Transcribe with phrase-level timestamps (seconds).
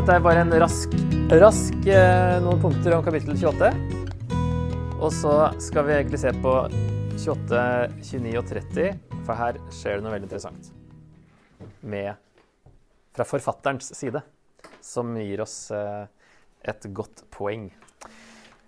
[0.00, 0.94] Dette er bare en rask,
[1.42, 3.68] rask eh, noen punkter om kapittel 28.
[4.96, 6.54] Og så skal vi egentlig se på
[7.20, 7.58] 28,
[8.08, 10.70] 29 og 30, for her skjer det noe veldig interessant.
[11.84, 12.16] Med,
[13.12, 14.24] fra forfatterens side,
[14.80, 16.08] som gir oss eh,
[16.72, 17.68] et godt poeng.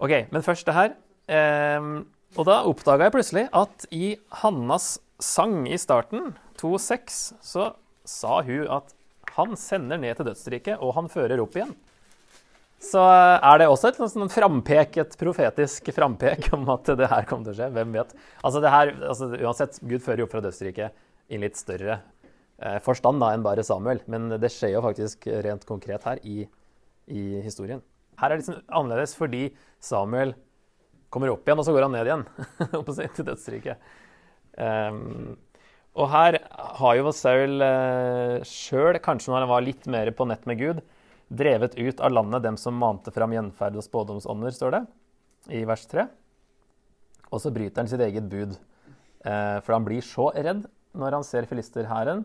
[0.04, 0.96] OK, men først det her.
[1.32, 1.92] Eh,
[2.36, 7.72] og da oppdaga jeg plutselig at i Hannas sang i starten, 2.6, så
[8.04, 8.98] sa hun at
[9.36, 11.74] han sender ned til dødsriket, og han fører opp igjen.
[12.82, 17.28] Så eh, er det også et sånn frampek, et profetisk frampek om at det her
[17.28, 17.70] kommer til å skje.
[17.76, 18.16] Hvem vet?
[18.42, 22.00] Altså det her, altså Uansett, Gud fører jo opp fra dødsriket i litt større
[22.58, 24.02] eh, forstand da, enn bare Samuel.
[24.10, 26.42] Men det skjer jo faktisk rent konkret her i,
[27.06, 27.84] i historien.
[28.18, 29.46] Her er det liksom annerledes fordi
[29.82, 30.34] Samuel
[31.12, 32.26] kommer opp igjen, og så går han ned igjen
[33.16, 33.88] til dødsriket.
[34.56, 35.36] Um,
[35.92, 36.38] og her
[36.78, 40.80] har jo Saul eh, sjøl, kanskje når han var litt mer på nett med Gud,
[41.32, 44.82] drevet ut av landet dem som mante fram gjenferd og spådomsånder, står det
[45.60, 46.06] i vers 3.
[47.32, 48.56] Og så bryter han sitt eget bud,
[49.24, 50.64] eh, for han blir så redd
[50.96, 52.24] når han ser filisterhæren.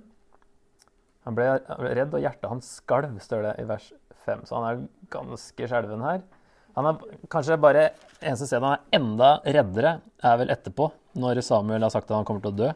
[1.28, 1.52] Han ble
[1.92, 3.92] redd, og hjertet hans skalv, står det i vers
[4.24, 4.48] 5.
[4.48, 6.24] Så han er ganske skjelven her.
[6.80, 7.90] Han er kanskje bare
[8.22, 12.28] eneste stedet han er enda reddere, er vel etterpå, når Samuel har sagt at han
[12.28, 12.76] kommer til å dø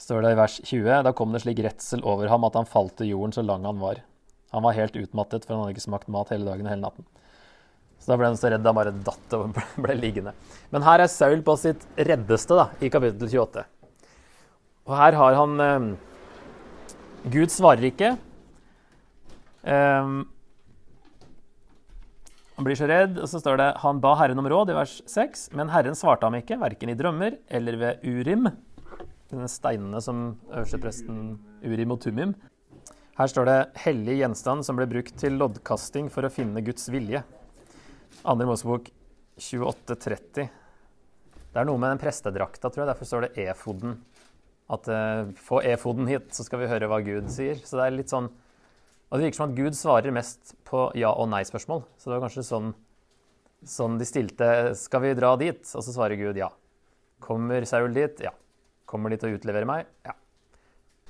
[0.00, 1.02] står det i vers 20.
[1.06, 3.80] Da kom det slik redsel over ham at han falt til jorden så lang han
[3.80, 4.02] var.
[4.54, 7.08] Han var helt utmattet, for han hadde ikke smakt mat hele dagen og hele natten.
[8.00, 10.36] Så da ble han så redd han bare datt og ble, liggende.
[10.70, 13.66] Men her er Saul på sitt reddeste da, i kapittel 28.
[14.86, 15.90] Og her har han eh,
[17.34, 18.12] Gud svarer ikke.
[19.66, 20.12] Eh,
[22.56, 24.94] han blir så redd, og så står det han ba Herren om råd i vers
[25.10, 28.48] 6, men Herren svarte ham ikke, verken i drømmer eller ved Urim,
[29.30, 32.34] denne steinene som øverstepresten Urim og Tumim.
[33.16, 37.24] Her står det 'hellig gjenstand som ble brukt til loddkasting for å finne Guds vilje'.
[38.24, 38.90] Andre Mosebok
[39.38, 40.50] 2830.
[41.52, 42.90] Det er noe med den prestedrakta, tror jeg.
[42.90, 43.96] Derfor står det efoden.
[44.68, 47.56] At uh, få efoden hit, så skal vi høre hva Gud sier.
[47.64, 48.28] Så det er litt sånn
[49.06, 51.84] Og det virker som at Gud svarer mest på ja- og nei-spørsmål.
[51.96, 52.72] Så det var kanskje sånn,
[53.62, 56.50] sånn de stilte 'Skal vi dra dit?' Og så svarer Gud ja.
[57.20, 58.20] Kommer Saul dit?
[58.20, 58.32] Ja.
[58.86, 59.88] Kommer de til å utlevere meg?
[60.06, 60.14] Ja.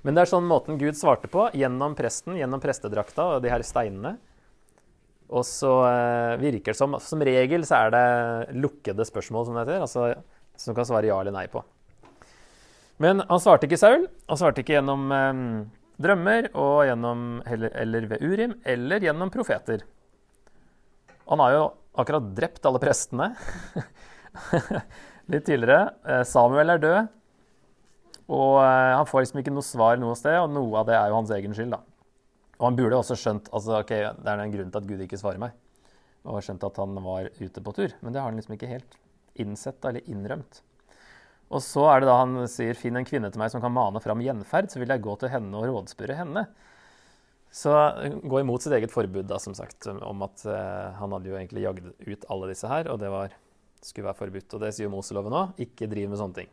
[0.06, 3.64] Men det er sånn måten Gud svarte på, gjennom presten, gjennom prestedrakta og de her
[3.66, 4.16] steinene.
[5.26, 9.64] Og så eh, virker det som Som regel så er det lukkede spørsmål, som det
[9.64, 9.82] heter.
[9.82, 10.12] Altså
[10.56, 11.62] som kan svare ja eller nei på.
[13.02, 14.06] Men han svarte ikke Saul.
[14.30, 15.42] Han svarte ikke gjennom eh,
[16.02, 16.48] drømmer
[16.88, 19.84] gjennom, eller, eller ved Urim, eller gjennom profeter.
[21.26, 21.66] Han har jo
[21.98, 23.32] akkurat drept alle prestene.
[25.32, 25.92] Litt tidligere.
[26.06, 27.12] Eh, Samuel er død.
[28.32, 31.12] Og eh, han får liksom ikke noe svar noe sted, og noe av det er
[31.12, 31.76] jo hans egen skyld.
[31.76, 31.82] da.
[32.56, 33.92] Og han burde også skjønt altså, ok,
[34.22, 35.56] det er en grunn til at Gud ikke svarer meg.
[36.26, 37.92] Og skjønt at han var ute på tur.
[38.00, 38.96] Men det har han liksom ikke helt
[39.38, 40.62] innsett eller innrømt.
[41.54, 44.00] Og så er det da han sier 'finn en kvinne til meg som kan mane
[44.02, 46.46] fram gjenferd', så vil jeg gå til henne og rådspørre henne.
[47.54, 47.70] Så
[48.26, 51.62] gå imot sitt eget forbud, da, som sagt, om at eh, han hadde jo egentlig
[51.62, 53.30] jagd ut alle disse her, og det var,
[53.80, 54.54] skulle være forbudt.
[54.54, 55.54] Og det sier jo Moseloven òg.
[55.62, 56.50] Ikke driv med sånne ting.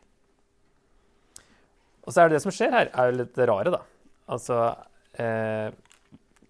[2.04, 3.80] Og så er det det som skjer her, er jo litt rare, da.
[4.34, 4.58] Altså
[5.20, 5.72] eh,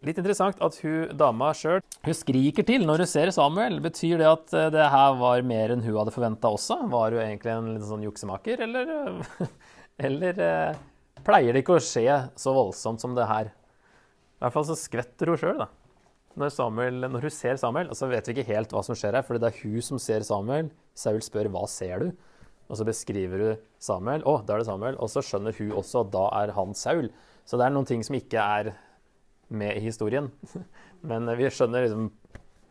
[0.05, 1.81] Litt interessant at hun dama sjøl
[2.13, 3.79] skriker til når hun ser Samuel.
[3.85, 6.77] Betyr det at eh, det her var mer enn hun hadde forventa også?
[6.93, 9.23] Var hun egentlig en litt sånn juksemaker, eller,
[10.09, 10.83] eller eh,
[11.25, 13.49] pleier det ikke å skje så voldsomt som det her?
[13.49, 15.71] I hvert fall så skvetter hun sjøl, da.
[16.35, 19.15] Når, Samuel, når, hun ser Samuel, og så vet vi ikke helt hva som skjer
[19.17, 20.73] her, for det er hun som ser Samuel.
[20.99, 22.13] Saul spør 'hva ser du?'
[22.75, 24.25] Og så beskriver du Samuel.
[24.27, 24.97] Å, da er det Samuel.
[24.99, 27.07] Og så skjønner hun også at da er han Saul.
[27.47, 28.73] Så det er noen ting som ikke er
[29.55, 30.27] med i historien.
[31.09, 32.09] Men vi skjønner liksom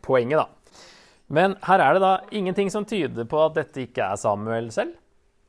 [0.04, 0.82] poenget, da.
[1.32, 4.98] Men her er det da ingenting som tyder på at dette ikke er Samuel selv.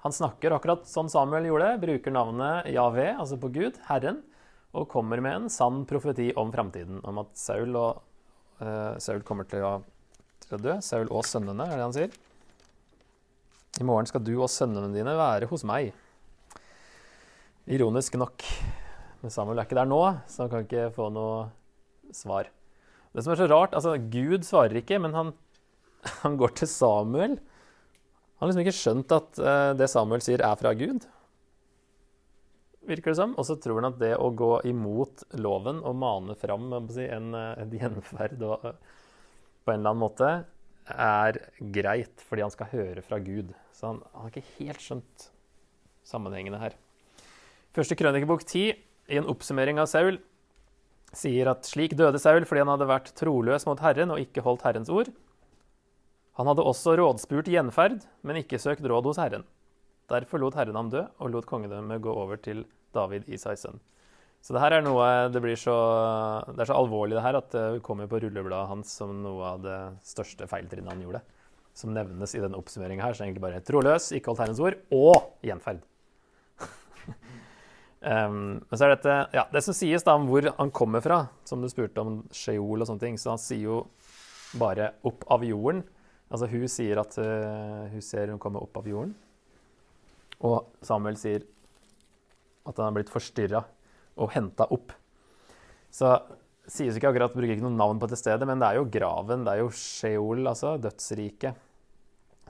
[0.05, 4.21] Han snakker akkurat sånn Samuel gjorde, bruker navnet Javé, altså på Gud, Herren,
[4.77, 7.01] og kommer med en sann profeti om framtiden.
[7.03, 8.05] Om at Saul, og,
[8.61, 9.73] uh, Saul kommer til å,
[10.45, 10.77] til å dø.
[10.85, 12.15] Saul og sønnene, er det han sier.
[13.75, 15.89] I morgen skal du og sønnene dine være hos meg.
[17.67, 18.45] Ironisk nok.
[19.19, 19.99] Men Samuel er ikke der nå,
[20.31, 21.49] så han kan ikke få noe
[22.15, 22.47] svar.
[23.11, 25.33] Det som er så rart, altså Gud svarer ikke, men han,
[26.23, 27.35] han går til Samuel.
[27.35, 31.03] Han har liksom ikke skjønt at uh, det Samuel sier, er fra Gud.
[32.87, 33.35] Virker det som.
[33.35, 37.31] Og så tror han at det å gå imot loven og mane fram si, en,
[37.35, 39.01] eh, en gjenferd og, uh,
[39.65, 40.35] på en eller annen måte,
[40.91, 41.39] er
[41.73, 43.53] greit fordi han skal høre fra Gud.
[43.73, 45.27] Så han, han har ikke helt skjønt
[46.05, 46.75] sammenhengene her.
[47.75, 48.65] Første krønikebok 10,
[49.11, 50.19] i en oppsummering av Saul,
[51.15, 54.65] sier at slik døde Saul fordi han hadde vært troløs mot Herren og ikke holdt
[54.67, 55.11] Herrens ord.
[56.35, 59.45] Han hadde også rådspurt gjenferd, men ikke søkt råd hos Herren.
[60.11, 63.79] Derfor lot Herren ham dø, og lot kongedømmet gå over til David Isais sønn.
[64.45, 65.75] Så det her er noe Det blir så,
[66.51, 69.63] det er så alvorlig det her at det kommer på rullebladet hans som noe av
[69.63, 71.23] det største feiltrinnet han gjorde.
[71.75, 73.17] Som nevnes i denne oppsummeringa her.
[73.17, 75.81] Så egentlig bare troløs, ikke holdt Herrens ord, og gjenferd.
[78.05, 81.23] um, men så er dette Ja, det som sies da om hvor han kommer fra,
[81.49, 83.81] som du spurte om Sheol og sånne ting, så han sier jo
[84.61, 85.83] bare 'opp av jorden'.
[86.29, 89.17] Altså hun sier at uh, hun ser hun kommer opp av jorden.
[90.45, 91.41] Og Samuel sier
[92.65, 93.65] at han har blitt forstyrra
[94.15, 94.93] og henta opp.
[95.93, 96.11] Så
[96.71, 99.45] sies ikke akkurat, bruker ikke noe navn på dette stedet, men det er jo graven,
[99.45, 101.61] det er jo Sheol, altså dødsriket.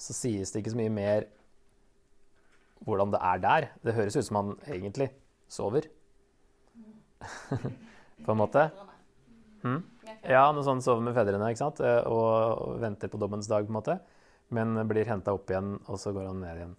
[0.01, 1.27] Så sies det ikke så mye mer
[2.85, 3.67] hvordan det er der.
[3.85, 5.09] Det høres ut som han egentlig
[5.51, 5.87] sover.
[8.25, 8.67] på en måte.
[9.63, 9.81] Hmm?
[10.25, 11.81] Ja, noe sånn sover med fedrene ikke sant?
[11.85, 13.97] Eh, og venter på dommens dag, på en måte.
[14.53, 16.75] Men blir henta opp igjen, og så går han ned igjen.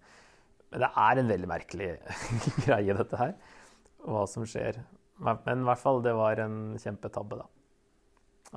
[0.70, 1.90] Men det er en veldig merkelig
[2.66, 3.34] greie, dette her
[4.06, 4.80] hva som skjer.
[5.18, 7.46] Men i hvert fall, det var en kjempetabbe da,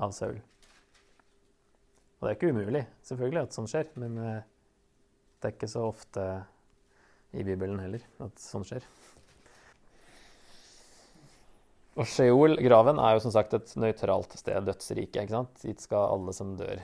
[0.06, 0.40] av Saul.
[2.20, 3.92] Og det er ikke umulig, selvfølgelig, at sånt skjer.
[4.02, 4.48] Men eh,
[5.40, 6.26] det er ikke så ofte
[7.32, 8.86] i Bibelen heller at sånt skjer.
[12.00, 15.24] Og Sheol, graven, er jo som sagt et nøytralt sted, dødsriket.
[15.24, 15.64] ikke sant?
[15.64, 16.80] Dit skal alle som dør.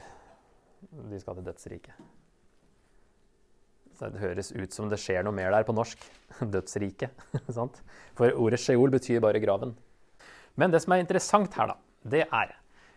[1.12, 2.15] De skal til dødsriket.
[4.00, 6.02] Det høres ut som det skjer noe mer der på norsk.
[6.54, 7.26] Dødsriket.
[8.18, 9.76] For ordet Sheol betyr bare graven.
[10.56, 11.78] Men det som er interessant her, da,
[12.16, 12.56] det er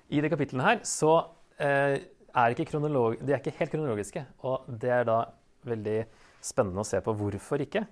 [0.09, 1.13] I de kapitlene her så
[1.61, 4.25] eh, er ikke de er ikke helt kronologiske.
[4.47, 5.21] Og det er da
[5.69, 6.01] veldig
[6.45, 7.85] spennende å se på hvorfor ikke.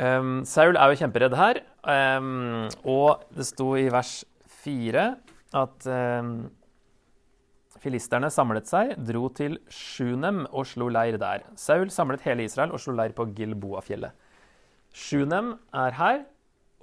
[0.00, 4.22] Um, Saul er jo kjemperedd her, um, og det sto i vers
[4.62, 5.02] 4
[5.60, 6.30] at um,
[7.80, 11.46] Filisterne samlet seg, dro til Sjunem og slo leir der.
[11.56, 14.12] Saul samlet hele Israel og slo leir på Gilboa-fjellet.
[14.92, 16.20] Sjunem er her,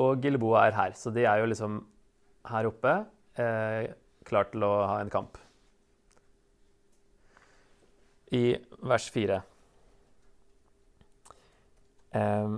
[0.02, 0.96] og Gilboa er her.
[0.98, 1.84] Så de er jo liksom
[2.50, 2.96] her oppe,
[3.38, 3.94] eh,
[4.26, 5.38] klar til å ha en kamp.
[8.34, 9.42] I vers 4.
[12.18, 12.58] Eh,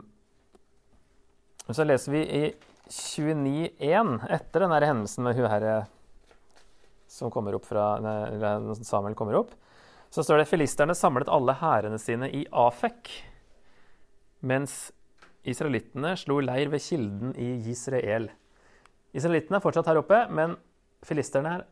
[1.70, 2.44] så leser vi i
[2.90, 5.80] 29.1, etter den hendelsen med hun herre
[7.10, 9.56] som kommer opp fra, når Samuel kommer opp,
[10.10, 13.12] så står det filisterne samlet alle hærene sine i Afek,
[14.42, 14.92] mens
[15.50, 18.30] israelittene slo leir ved kilden i Israel.
[19.14, 20.56] Israelittene er fortsatt her oppe, men
[21.06, 21.68] filisterne er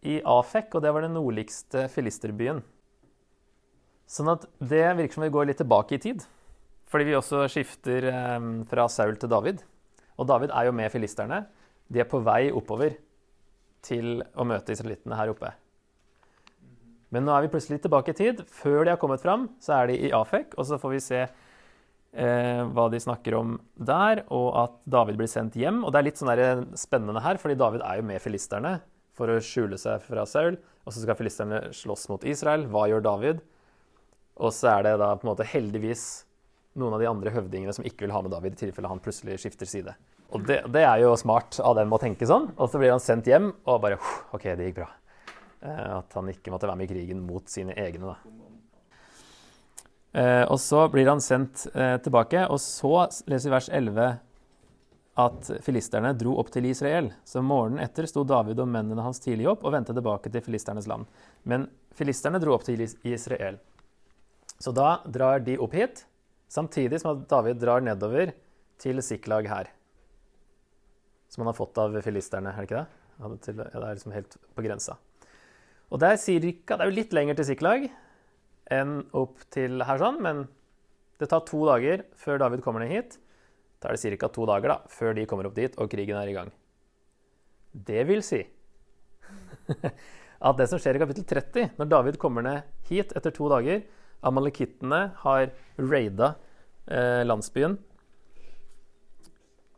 [0.00, 2.62] i Afek, og det var den nordligste filisterbyen.
[4.10, 6.24] Sånn at det virker som vi går litt tilbake i tid.
[6.90, 9.60] Fordi vi også skifter eh, fra Saul til David.
[10.18, 11.44] Og David er jo med filisterne.
[11.86, 12.96] De er på vei oppover
[13.84, 15.52] til å møte israelittene her oppe.
[17.10, 18.42] Men nå er vi plutselig tilbake i tid.
[18.54, 21.20] Før de har kommet fram, så er de i Afek, og så får vi se
[21.24, 25.82] eh, hva de snakker om der, og at David blir sendt hjem.
[25.82, 28.78] Og det er litt sånn spennende her, fordi David er jo med filisterne
[29.18, 30.60] for å skjule seg fra Saul.
[30.86, 32.68] Og så skal filisterne slåss mot Israel.
[32.70, 33.42] Hva gjør David?
[34.40, 36.06] Og så er det da på en måte heldigvis
[36.78, 39.40] noen av de andre høvdingene som ikke vil ha med David, i tilfelle han plutselig
[39.42, 39.96] skifter side.
[40.30, 42.50] Og det, det, er jo smart av dem å tenke sånn.
[42.56, 43.98] Og så blir han sendt hjem, og bare
[44.34, 44.88] OK, det gikk bra.
[45.60, 48.36] Eh, at han ikke måtte være med i krigen mot sine egne, da.
[50.20, 54.10] Eh, og så blir han sendt eh, tilbake, og så leser vi vers 11
[55.20, 57.10] at filisterne dro opp til Israel.
[57.26, 60.88] Så morgenen etter sto David og mennene hans tidlig opp og vendte tilbake til filisternes
[60.90, 61.10] land.
[61.42, 61.66] Men
[61.98, 63.58] filisterne dro opp til Israel.
[64.60, 66.04] Så da drar de opp hit,
[66.50, 68.32] samtidig som at David drar nedover
[68.80, 69.70] til Siklag her
[71.30, 73.00] som han har fått av filisterne, er det ikke det?
[73.20, 74.96] Ja, det er liksom helt på grensa.
[75.90, 77.88] Og det er, cirka, det er jo litt lenger til Siklag
[78.70, 80.44] enn opp til her sånn, men
[81.20, 83.18] det tar to dager før David kommer ned hit.
[83.82, 84.30] Da er det ca.
[84.30, 86.52] to dager da, før de kommer opp dit og krigen er i gang.
[87.70, 88.40] Det vil si
[90.48, 93.82] at det som skjer i kapittel 30, når David kommer ned hit etter to dager
[94.26, 96.34] Amalekittene har raida
[96.90, 97.78] eh, landsbyen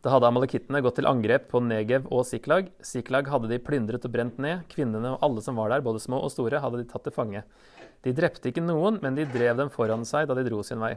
[0.03, 2.73] da hadde amalekittene gått til angrep på Negev og Siklag.
[2.83, 4.65] Siklag hadde de plyndret og brent ned.
[4.73, 7.45] Kvinnene og alle som var der, både små og store, hadde de tatt til fange.
[8.03, 10.97] De drepte ikke noen, men de drev dem foran seg da de dro sin vei.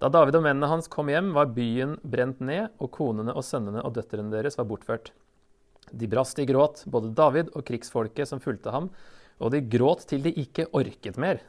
[0.00, 3.80] Da David og mennene hans kom hjem, var byen brent ned, og konene og sønnene
[3.86, 5.14] og døtrene deres var bortført.
[5.90, 8.92] De brast i gråt, både David og krigsfolket som fulgte ham,
[9.40, 11.40] og de gråt til de ikke orket mer.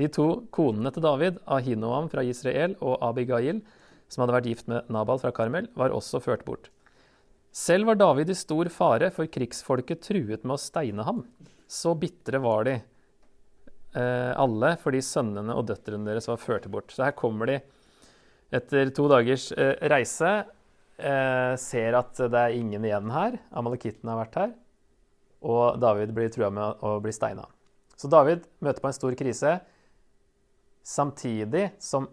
[0.00, 3.60] De to konene til David, Ahinoam fra Israel og Abigail,
[4.12, 6.68] som hadde vært gift med Nabal fra Karmel, var også ført bort.
[7.52, 11.22] Selv var David i stor fare, for krigsfolket truet med å steine ham.
[11.68, 16.92] Så bitre var de eh, alle fordi sønnene og døtrene deres var ført bort.
[16.92, 17.58] Så her kommer de
[18.52, 20.32] etter to dagers eh, reise.
[21.00, 23.40] Eh, ser at det er ingen igjen her.
[23.56, 24.56] Amalekittene har vært her.
[25.42, 27.48] Og David blir trua med å bli steina.
[27.96, 29.56] Så David møter på en stor krise
[30.82, 32.08] samtidig som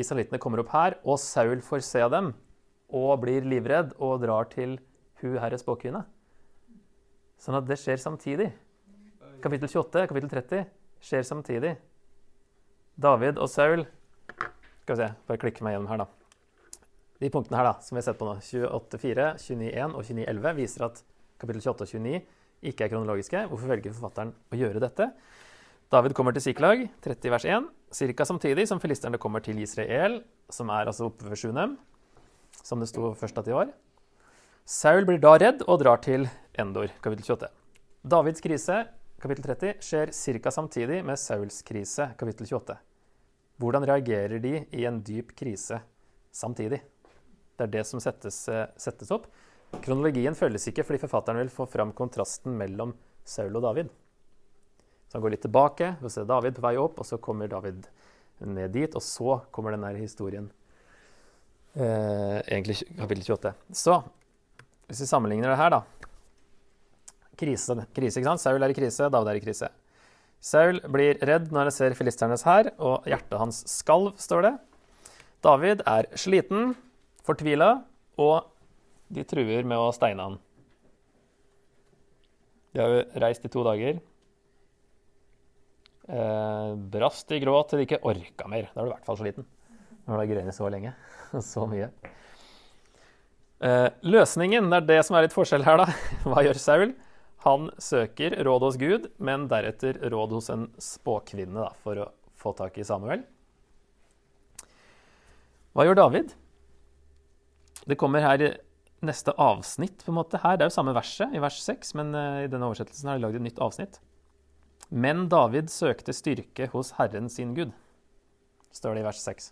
[0.00, 2.32] israelittene kommer opp her, og Saul får se dem
[2.88, 4.78] og blir livredd og drar til
[5.20, 6.04] hu herre spåkvinne.
[7.38, 8.48] Sånn at det skjer samtidig.
[9.42, 10.64] Kapittel 28, kapittel 30
[11.04, 11.76] skjer samtidig.
[12.98, 13.84] David og Saul
[14.82, 16.08] Skal vi se, bare klikke meg gjennom her, da.
[17.20, 20.84] De punktene her da, som vi har sett på nå, 28.4, 29.1 og 29.11, viser
[20.86, 21.02] at
[21.42, 23.42] kapittel 28 og 29 ikke er kronologiske.
[23.50, 25.10] Hvorfor velger forfatteren å gjøre dette?
[25.88, 28.24] David kommer til Siklag, 30 vers 1, ca.
[28.24, 30.20] samtidig som filisterne kommer til Israel,
[30.52, 31.78] som er altså oppe ved Sjunem
[32.64, 33.72] som det sto først at de var.
[34.68, 36.26] Saul blir da redd og drar til
[36.58, 37.48] Endor, kapittel 28.
[38.08, 38.82] Davids krise,
[39.22, 40.52] kapittel 30, skjer ca.
[40.52, 42.76] samtidig med Sauls krise, kapittel 28.
[43.58, 45.80] Hvordan reagerer de i en dyp krise
[46.34, 46.82] samtidig?
[47.58, 49.26] Det er det som settes, eh, settes opp.
[49.82, 53.90] Kronologien følges ikke fordi forfatteren vil få fram kontrasten mellom Saul og David.
[55.08, 57.88] Så han går litt tilbake, så ser David på vei opp, og så kommer David
[58.44, 60.50] ned dit, og så kommer denne historien
[61.78, 63.52] Eh, egentlig kapittel 28.
[63.70, 64.00] Så
[64.88, 65.82] hvis vi sammenligner det her, da
[67.38, 68.42] Krise, krise, ikke sant?
[68.42, 69.68] Saul er i krise, David er i krise.
[70.42, 74.52] Saul blir redd når han ser filisternes hær, og hjertet hans skalv, står det.
[75.46, 76.72] David er sliten,
[77.22, 77.84] fortvila,
[78.18, 78.48] og
[79.14, 80.40] de truer med å steine han.
[82.74, 84.02] De har jo reist i to dager.
[86.08, 88.70] Eh, brast i gråt til de ikke orka mer.
[88.72, 89.48] Da er du i hvert fall sliten.
[90.06, 90.94] Når du har grenet så lenge.
[91.52, 91.90] så mye.
[93.58, 95.88] Eh, løsningen, det er det som er litt forskjell her, da.
[96.30, 96.94] Hva gjør Saul?
[97.44, 102.54] Han søker råd hos Gud, men deretter råd hos en spåkvinne da, for å få
[102.56, 103.22] tak i Samuel.
[105.76, 106.32] Hva gjør David?
[107.88, 108.50] Det kommer her i
[109.04, 110.02] neste avsnitt.
[110.04, 110.56] på en måte her.
[110.56, 113.26] Det er jo samme verset i vers 6, men uh, i denne oversettelsen har de
[113.26, 114.00] lagd et nytt avsnitt.
[114.88, 117.74] Men David søkte styrke hos Herren sin Gud,
[118.72, 119.50] står det i vers 6.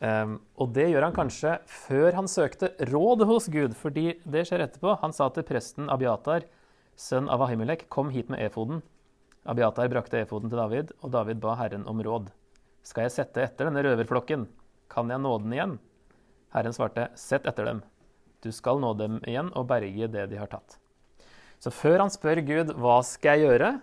[0.00, 4.64] Um, og det gjør han kanskje før han søkte råd hos Gud, fordi det skjer
[4.64, 4.94] etterpå.
[5.02, 6.46] Han sa til presten Abiatar,
[6.96, 8.80] sønn av Ahimelek, kom hit med efoden.
[9.48, 12.28] Abiatar brakte efoden til David, og David ba Herren om råd.
[12.84, 14.46] Skal jeg sette etter denne røverflokken?
[14.92, 15.78] Kan jeg nå den igjen?
[16.52, 17.82] Herren svarte, sett etter dem.
[18.40, 20.80] Du skal nå dem igjen og berge det de har tatt.
[21.60, 23.74] Så før han spør Gud hva skal jeg gjøre,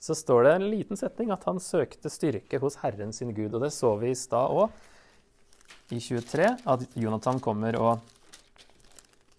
[0.00, 3.52] så står det en liten setning at han søkte styrke hos Herren sin Gud.
[3.52, 8.14] Og det så vi i stad òg i 23 at Jonathan kommer og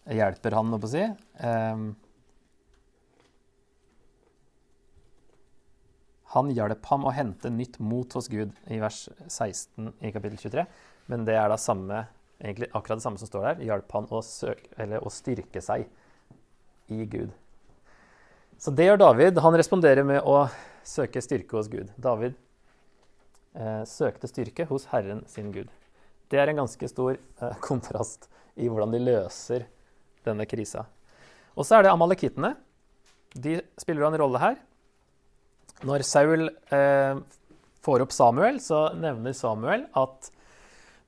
[0.09, 1.01] hjelper han, å si.
[1.41, 1.89] Um,
[6.35, 10.65] han hjalp ham å hente nytt mot hos Gud i vers 16 i kapittel 23.
[11.09, 12.03] Men det er da samme,
[12.37, 13.67] egentlig akkurat det samme som står der.
[13.69, 15.87] Hjalp han å, søke, eller, å styrke seg
[16.93, 17.33] i Gud.
[18.59, 19.37] Så det gjør David.
[19.39, 20.49] Han responderer med å
[20.83, 21.93] søke styrke hos Gud.
[21.95, 22.33] David
[23.55, 25.69] eh, søkte styrke hos Herren sin Gud.
[26.27, 28.27] Det er en ganske stor eh, kontrast
[28.59, 29.69] i hvordan de løser
[30.27, 30.83] denne krisa.
[31.55, 32.51] Og så er det amalekittene.
[33.31, 34.59] De spiller en rolle her.
[35.87, 37.23] Når Saul eh,
[37.85, 40.33] får opp Samuel, så nevner Samuel at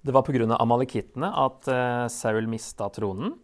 [0.01, 0.55] det var pga.
[0.55, 3.35] amalekittene at eh, Saul mista tronen.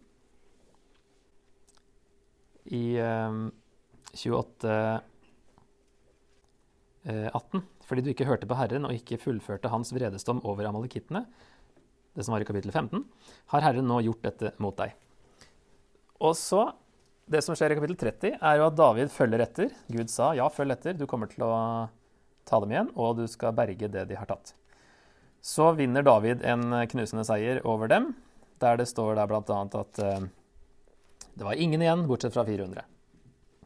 [2.72, 3.42] I eh,
[4.14, 4.74] 28
[7.08, 7.60] 18.
[7.60, 11.24] Eh, fordi du ikke hørte på Herren og ikke fullførte hans vredesdom over amalekittene,
[12.16, 13.04] det som var i kapittel 15,
[13.52, 14.94] har Herren nå gjort dette mot deg.
[16.20, 16.72] Og så,
[17.28, 19.66] Det som skjer i kapittel 30, er jo at David følger etter.
[19.92, 21.52] Gud sa ja, følg etter, du kommer til å
[22.48, 24.54] ta dem igjen, og du skal berge det de har tatt.
[25.44, 28.14] Så vinner David en knusende seier over dem,
[28.64, 29.42] der det står der bl.a.
[29.44, 30.24] at uh,
[31.36, 32.86] det var ingen igjen, bortsett fra 400.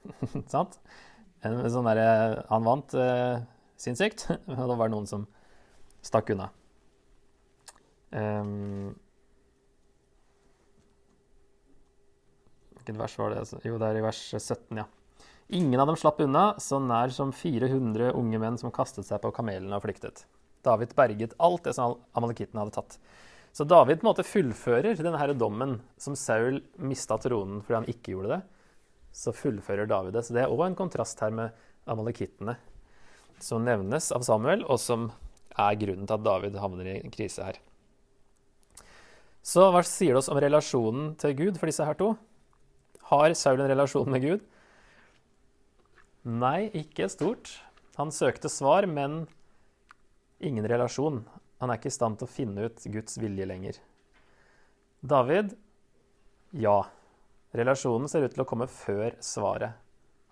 [0.53, 0.79] Sant?
[1.43, 3.43] Sånn der, han vant eh,
[3.81, 5.27] sinnssykt, og da var det noen som
[6.03, 6.51] stakk unna.
[8.13, 8.93] Um,
[12.83, 13.43] Hvilket vers var det?
[13.45, 14.89] Altså, jo, det er i vers 17, ja.
[15.55, 19.31] Ingen av dem slapp unna, så nær som 400 unge menn som kastet seg på
[19.37, 20.25] kamelene og flyktet.
[20.67, 22.97] David berget alt det som amalekittene hadde tatt.
[23.53, 28.15] Så David på en måte fullfører denne dommen som Saul mista tronen fordi han ikke
[28.15, 28.41] gjorde det.
[29.13, 30.25] Så fullfører David det.
[30.27, 31.53] Så det er òg en kontrast her med
[31.91, 32.57] amalekittene,
[33.43, 35.11] som nevnes av Samuel, og som
[35.59, 37.59] er grunnen til at David havner i en krise her.
[39.43, 42.13] Så hva sier det oss om relasjonen til Gud for disse her to?
[43.11, 44.45] Har Saul en relasjon med Gud?
[46.23, 47.51] Nei, ikke stort.
[47.99, 49.25] Han søkte svar, men
[50.41, 51.25] ingen relasjon.
[51.61, 53.81] Han er ikke i stand til å finne ut Guds vilje lenger.
[55.03, 55.57] David
[56.55, 56.85] ja.
[57.57, 59.77] Relasjonen ser ut til å komme før svaret.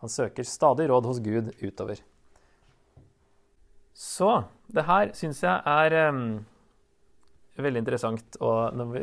[0.00, 2.00] Han søker stadig råd hos Gud utover.
[3.92, 4.30] Så
[4.72, 6.38] det her syns jeg er um,
[7.60, 8.38] veldig interessant.
[8.40, 9.02] Og når, vi,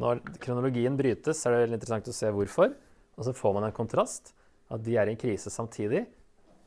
[0.00, 2.72] når, kronologien brytes, er det veldig interessant å se hvorfor.
[3.18, 4.32] Og så får man en kontrast.
[4.72, 6.06] At de er i en krise samtidig.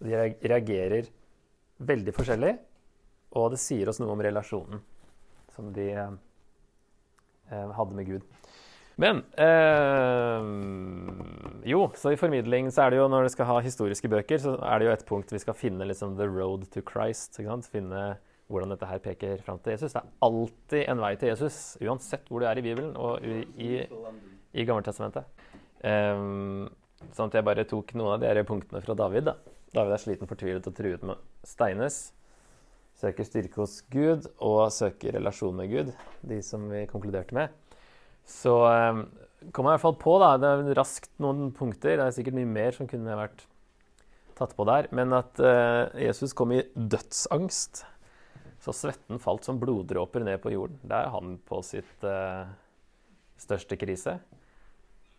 [0.02, 0.14] De
[0.46, 1.10] reagerer
[1.82, 2.54] veldig forskjellig.
[3.42, 4.86] Og det sier oss noe om relasjonen
[5.52, 6.20] som de um,
[7.50, 8.30] hadde med Gud.
[9.02, 10.42] Men eh,
[11.72, 14.56] Jo, så i formidling så er det jo når du skal ha historiske bøker, så
[14.62, 17.40] er det jo et punkt vi skal finne liksom the road to Christ.
[17.72, 18.04] Finne
[18.52, 19.96] hvordan dette her peker fram til Jesus.
[19.96, 23.42] Det er alltid en vei til Jesus, uansett hvor du er i Bibelen og i,
[23.64, 23.72] i,
[24.54, 25.30] i Gammeltestamentet.
[25.82, 26.68] Um,
[27.16, 29.30] sånn at jeg bare tok noen av de punktene fra David.
[29.32, 29.38] da.
[29.72, 32.02] David er sliten, fortvilet og truet med steines.
[33.02, 35.94] Søker styrke hos Gud og søker relasjon med Gud,
[36.28, 37.56] de som vi konkluderte med.
[38.28, 39.06] Så um,
[39.54, 40.34] kom jeg i hvert fall på, da.
[40.42, 41.98] Det er raskt noen punkter.
[41.98, 43.46] Det er sikkert mye mer som kunne vært
[44.38, 44.90] tatt på der.
[44.96, 47.84] Men at uh, Jesus kom i dødsangst.
[48.62, 50.78] Så svetten falt som bloddråper ned på jorden.
[50.86, 52.46] Der er han på sitt uh,
[53.42, 54.20] største krise.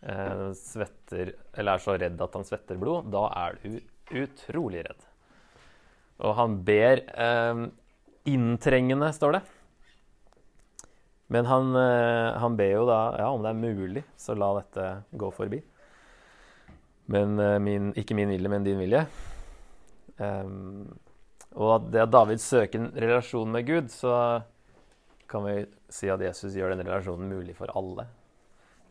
[0.02, 3.10] Uh, svetter, eller er så redd at han svetter blod.
[3.14, 3.80] Da er du
[4.22, 5.08] utrolig redd.
[6.22, 7.00] Og han ber
[8.28, 9.40] inntrengende, står det.
[11.32, 14.88] Men han, eh, han, ber jo da ja, om det er mulig, så la dette
[15.16, 15.62] gå forbi.
[17.12, 19.06] Men eh, min, ikke min vilje, men din vilje.
[20.18, 20.90] Um,
[21.56, 24.42] og det at David søker en relasjon med Gud, så
[25.28, 25.56] kan vi
[25.92, 28.06] si at Jesus gjør den relasjonen mulig for alle.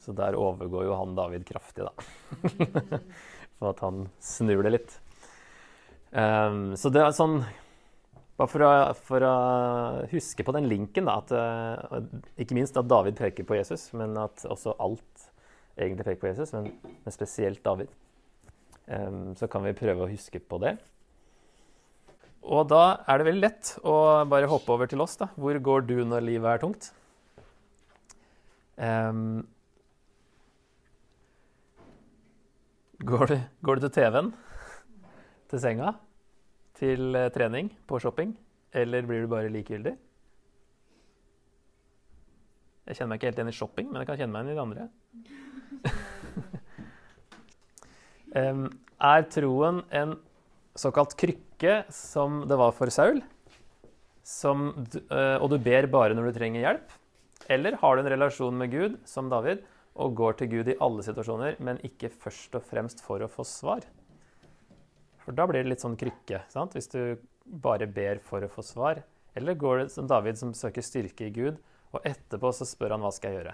[0.02, 1.94] Så der overgår jo han David kraftig, da.
[3.62, 4.98] for at han snur det litt.
[6.10, 7.44] Um, så det er sånn
[8.42, 8.70] bare for å,
[9.08, 9.34] for å,
[10.12, 14.18] huske på den linken, da, at, uh, ikke minst at David peker på Jesus, men
[14.20, 15.28] at også alt
[15.78, 16.72] egentlig peker på Jesus, men,
[17.06, 17.92] men spesielt David.
[18.88, 20.76] Um, så kan vi prøve å huske på det.
[22.42, 23.96] Og da er det veldig lett å
[24.30, 25.14] bare hoppe over til oss.
[25.20, 25.30] da.
[25.38, 26.90] Hvor går du når livet er tungt?
[28.82, 29.44] Um,
[33.06, 34.34] går, du, går du til TV-en?
[35.54, 35.94] Til senga?
[36.82, 38.34] Til eh, trening på shopping,
[38.74, 39.94] eller blir du bare likegyldig?
[42.90, 44.58] Jeg kjenner meg ikke helt igjen i shopping, men jeg kan kjenne meg igjen i
[44.58, 44.88] det andre.
[48.50, 48.66] um,
[49.12, 50.16] er troen en
[50.82, 53.22] såkalt krykke, som det var for Saul,
[54.26, 54.72] som,
[55.14, 56.98] uh, og du ber bare når du trenger hjelp?
[57.52, 59.62] Eller har du en relasjon med Gud, som David,
[60.02, 63.46] og går til Gud i alle situasjoner, men ikke først og fremst for å få
[63.48, 63.86] svar?
[65.26, 66.78] For da blir det litt sånn krykke, sant?
[66.78, 67.02] hvis du
[67.46, 69.04] bare ber for å få svar.
[69.38, 71.60] Eller går det som David som søker styrke i Gud,
[71.92, 73.54] og etterpå så spør han hva skal jeg gjøre.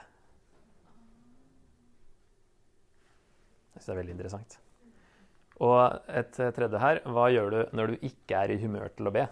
[3.73, 4.57] Jeg syns det er veldig interessant.
[5.57, 9.13] Og et tredje her hva gjør du når du ikke er i humør til å
[9.13, 9.25] be?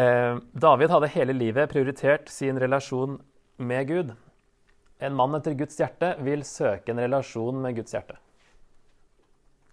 [0.00, 3.18] Eh, David hadde hele livet prioritert sin relasjon
[3.60, 4.12] med Gud.
[5.00, 8.18] En mann etter Guds hjerte vil søke en relasjon med Guds hjerte,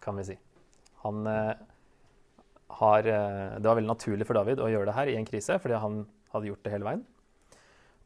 [0.03, 0.37] kan vi si.
[1.03, 1.51] Han eh,
[2.79, 5.59] har eh, Det var veldig naturlig for David å gjøre det her i en krise,
[5.59, 7.03] fordi han hadde gjort det hele veien.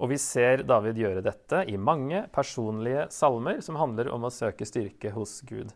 [0.01, 4.65] Og vi ser David gjøre dette i mange personlige salmer som handler om å søke
[4.65, 5.75] styrke hos Gud.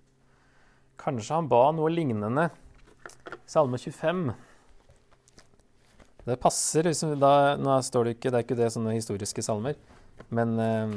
[0.97, 2.49] Kanskje han ba noe lignende.
[3.45, 4.31] Salme 25.
[6.25, 6.89] Det passer.
[7.21, 9.77] Da, nå står det ikke, det er ikke det sånne historiske salmer,
[10.33, 10.95] men eh,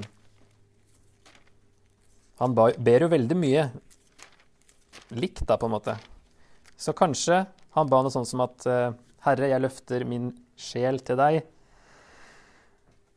[2.38, 3.64] han ber jo veldig mye
[5.18, 5.96] likt, da, på en måte.
[6.79, 7.42] Så kanskje
[7.74, 8.92] han ba noe sånt som at eh,
[9.27, 11.40] Herre, jeg løfter min sjel til deg.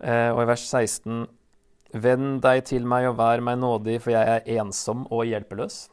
[0.02, 1.28] Eh, og i vers 16
[1.92, 5.90] Vend deg til meg og vær meg nådig, for jeg er ensom og hjelpeløs.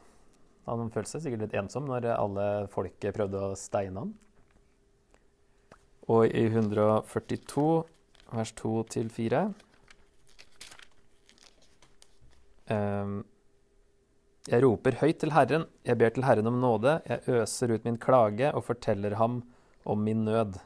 [0.69, 4.13] Han følte seg sikkert litt ensom når alle folket prøvde å steine ham.
[6.07, 7.65] Og i 142,
[8.31, 9.68] vers 2-4 Ehm,
[12.69, 17.99] jeg roper høyt til Herren, jeg ber til Herren om nåde, jeg øser ut min
[18.01, 19.41] klage og forteller ham
[19.85, 20.59] om min nød.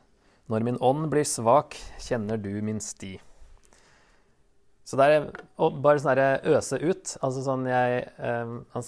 [0.51, 3.15] Når min ånd blir svak, kjenner du min sti.
[4.83, 7.13] Så det er bare sånn herre øse ut.
[7.23, 8.87] Altså sånn jeg eh, Han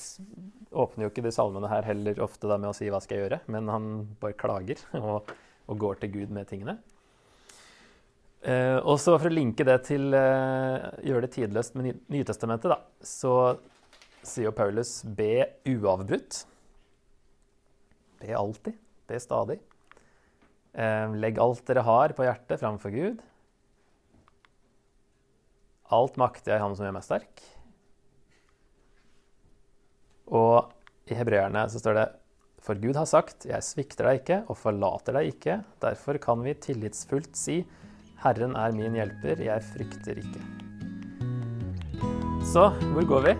[0.75, 3.23] åpner jo ikke de salmene her heller ofte da med å si 'hva skal jeg
[3.25, 3.86] gjøre', men han
[4.19, 5.32] bare klager og,
[5.71, 6.78] og går til Gud med tingene.
[8.45, 12.77] Eh, og så for å linke det til eh, gjøre det tidløst med Nytestamentet, da,
[13.01, 13.55] så
[14.25, 16.43] sier jo Paulus be uavbrutt.
[18.21, 18.77] Be alltid.
[19.10, 19.58] Be stadig.
[20.77, 23.23] Eh, legg alt dere har på hjertet framfor Gud.
[25.93, 27.43] Alt makter jeg Han som gjør meg sterk.
[30.34, 30.69] Og
[31.10, 32.05] i hebreerne så står det
[32.65, 35.60] For Gud har sagt, jeg svikter deg ikke og forlater deg ikke.
[35.81, 37.60] Derfor kan vi tillitsfullt si,
[38.23, 40.41] Herren er min hjelper, jeg frykter ikke.
[42.45, 43.34] Så hvor går vi?